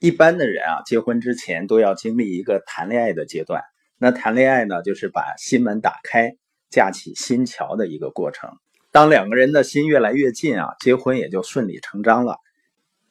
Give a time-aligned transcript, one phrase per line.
[0.00, 3.62] 一般的人啊，结婚之前都要经历一个谈恋爱的阶段。
[3.98, 6.36] 那谈恋爱呢，就是把心门打开，
[6.70, 8.50] 架起心桥的一个过程。
[8.90, 12.38] 当两个人的心越来越近啊，结婚也就顺理成章了。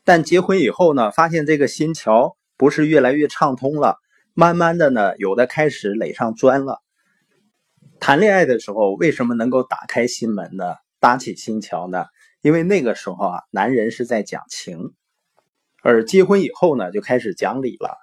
[0.04, 3.98] 但结婚以后呢，发现这个心桥不是越来越畅通了，
[4.34, 6.82] 慢慢的呢，有的开始垒上砖了。
[8.00, 10.74] 谈恋爱的时候，为什么能够打开心门呢？
[11.00, 12.06] 搭起心桥呢？
[12.42, 14.94] 因为那个时候啊，男人是在讲情，
[15.82, 17.98] 而结婚以后呢，就开始讲理了。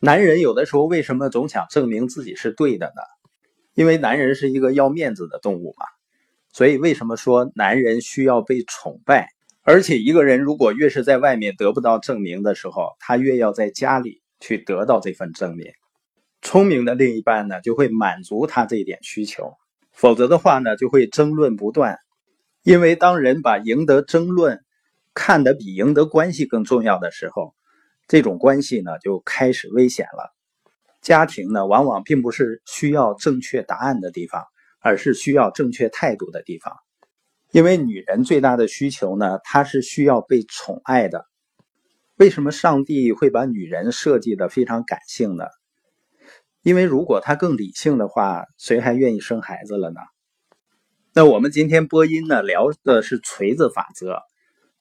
[0.00, 3.02] 男人有的时候为什么总想证明自己是对的呢？
[3.74, 5.86] 因为男人是一个要面子的动物嘛。
[6.52, 9.28] 所以为什么说男人需要被崇拜？
[9.62, 15.70] 而且一个人如果越是在外面得不到证明的时候，他越要在家里去得到这份证明。
[16.42, 19.58] 聪明的另一半呢，就会满足他这一点需求；
[19.92, 21.98] 否则的话呢，就会争论不断。
[22.62, 24.60] 因为当人把赢得争论
[25.22, 27.54] 看得比赢得关系更重要的时候，
[28.08, 30.34] 这种关系呢就开始危险了。
[31.02, 34.46] 家庭呢，往往并不是需要正确答案的地方，
[34.80, 36.74] 而是需要正确态度的地方。
[37.52, 41.26] 因为女人最大的需求呢，她是需要被宠爱的。
[42.16, 45.44] 为什么上帝会把女人设计的非常感性呢？
[46.62, 50.00] 因为如果她更理性的话，谁还愿意生孩子了呢？
[51.12, 54.22] 那我们今天播音呢，聊的是锤子法则，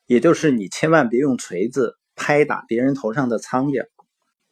[0.10, 3.86] 也就是你千万别用锤子拍打别人头上的苍蝇，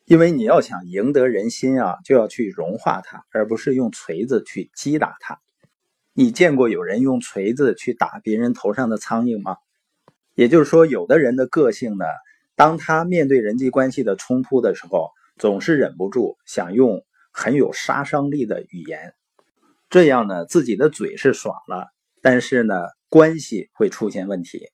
[0.06, 5.40] 因为你要想赢得人心啊，就要去融化它，而不是用锤子去击打它。
[6.14, 9.58] 你见过有人用锤子去打别人头上的苍蝇吗？
[10.36, 12.06] 也就是说，有的人的个性呢，
[12.56, 19.16] 当他面对人际关系的冲突的时候，总是忍不住想用很有杀伤力的语言。
[19.90, 21.88] 这样呢，自己的嘴是爽了，
[22.22, 22.76] 但是呢，
[23.10, 24.68] 关系会出现问题。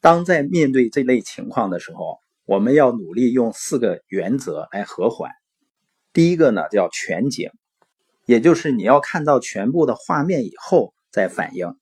[0.00, 5.30] 当在面对这类情况的时候，我们要努力用四个原则来和缓。
[6.12, 7.50] 第一个呢，叫全景，
[8.24, 11.76] 也就是你要看到全部的画面以后再反应。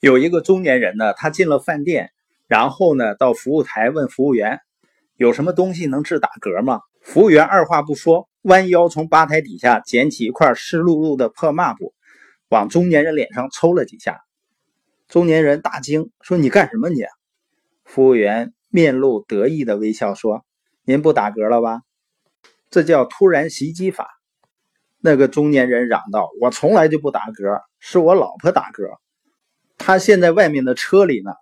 [0.00, 2.10] 有一个中年人呢，他进了饭店，
[2.46, 4.60] 然后呢，到服务台问服务员
[5.16, 6.80] 有什么东西能治打嗝吗？
[7.00, 11.94] 服务员二话不说，弯腰从吧台底下捡起一块湿漉漉的破抹布。
[12.48, 14.20] 往中年人脸上抽了几下，
[15.08, 16.90] 中年人大惊，说：“你干什么？
[16.90, 17.02] 你？”
[17.92, 20.46] 服务员面露得意的微笑说
[20.82, 21.82] ：“您不打嗝了吧？
[22.70, 24.08] 这叫突然袭击法。”
[24.98, 28.96] 那个中年人嚷道：“我从来就不打嗝，是我老婆打嗝，
[29.76, 31.32] 她现在外面的车里呢。”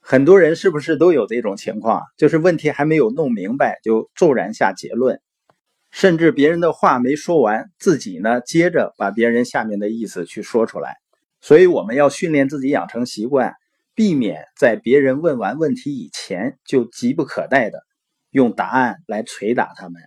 [0.00, 2.04] 很多人是不是都有这种情况？
[2.16, 5.20] 就是问题还没有弄明白，就骤然下结论。
[5.90, 10.96] 甚至别人的话没说完，自己呢接着把别人下面的意思去说出来。
[11.42, 13.54] 所以我们要训练自己养成习惯，
[13.94, 17.84] 避免在别人问完问题以前就急不可待的
[18.30, 20.02] 用答案来捶打他们。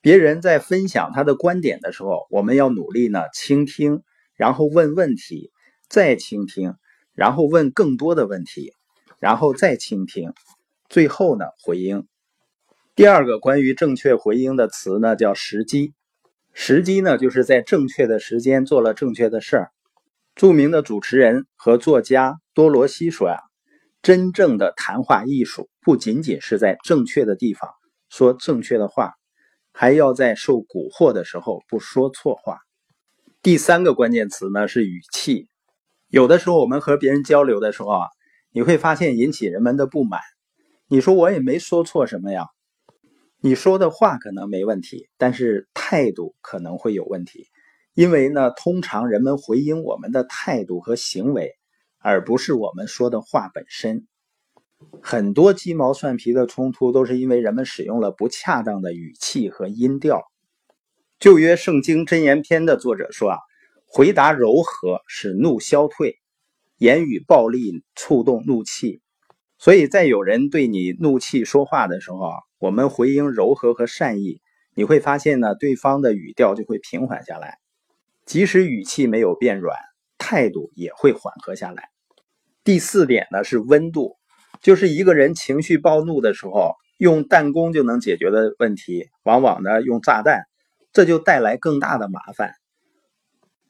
[0.00, 4.02] 别人在分享他的观点的时候，我们要努力呢倾听，
[4.34, 5.50] 然后问问题，
[5.88, 6.74] 再倾听，
[7.14, 8.72] 然后问更多的问题，
[9.18, 10.32] 然后再倾听，
[10.88, 12.06] 最后呢回应。
[12.94, 15.92] 第二个关于正确回应的词呢，叫时机。
[16.52, 19.70] 时机呢，就是在正确的时间做了正确的事儿。
[20.34, 23.38] 著名的主持人和作家多罗西说呀
[24.00, 27.68] ：“真正的谈话艺术不仅仅是在正确的地方
[28.08, 29.12] 说正确的话，
[29.74, 32.56] 还要在受蛊惑的时候不说错话。”
[33.44, 35.48] 第三个关键词呢是语气。
[36.08, 38.06] 有的时候我们和别人交流的时候啊，
[38.52, 40.22] 你会发现引起人们的不满。
[40.88, 42.46] 你说我也没说错什么呀。
[43.42, 47.44] 你说的话可能没问题，但是态度可能会有问题，
[47.92, 51.52] 因为呢，通常人们回应我们的态度和行为，
[52.08, 54.06] 而不是我们说的话本身。
[55.02, 60.22] 很多鸡毛蒜皮的冲突都是因为人们使用了不恰当的语气和音调。
[61.18, 63.38] 旧约圣经箴言篇的作者说啊，
[63.86, 66.20] 回答柔和使怒消退，
[66.78, 69.00] 言语暴力触动怒气。
[69.58, 72.36] 所以在有人对你怒气说话的时候啊。
[72.58, 74.40] 我们回应柔和和善意，
[74.74, 77.58] 你会发现呢，对方的语调就会平缓下来，
[78.24, 79.76] 即使语气没有变软，
[80.16, 81.90] 态度也会缓和下来。
[82.66, 84.16] 第四点呢是温度，
[84.60, 90.42] 就是一个人情绪暴怒的时候，用弹弓就能解决的问题，往往呢用炸弹，
[90.92, 92.54] 这就带来更大的麻烦。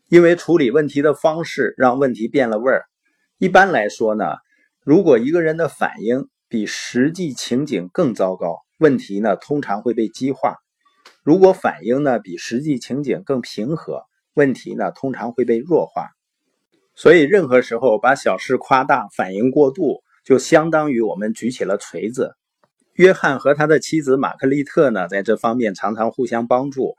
[0.08, 2.86] 因为处理问题的方式让问题变了味儿。
[3.36, 4.24] 一般来说呢，
[4.82, 8.60] 如果一个人的反应比实际情景更糟糕。
[8.78, 10.54] 问题呢，通常会被激化；
[11.22, 16.15] 如果反应呢比实际情景更平和，问题呢通常会被弱化。
[16.98, 22.34] 所以，任何时候把小事夸大、反应过度，就相当于我们举起了锤子。
[22.94, 26.96] 约翰和他的妻子玛克丽特呢，在这方面常常互相帮助。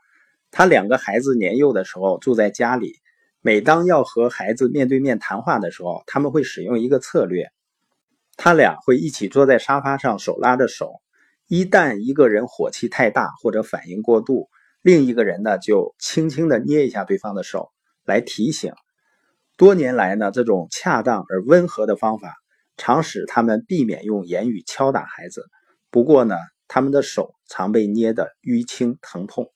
[0.52, 2.94] 他两个孩子年幼的时候住在家里，
[3.42, 7.50] 每当要和孩子面对面谈话的时候，他们会使用一个策略：
[8.36, 11.00] 他俩会一起坐在沙发上，手拉着手。
[11.48, 14.48] 一旦一个人火气太大或者反应过度，
[14.80, 17.72] 另一个人呢就轻轻地捏一下对方的手，
[18.04, 18.72] 来提醒。
[19.58, 22.32] 多年来呢，这种恰当而温和的方法，
[22.76, 25.42] 常使他们避免用言语敲打孩子。
[25.90, 26.36] 不过呢，
[26.68, 29.50] 他们的手常被捏得淤青疼痛。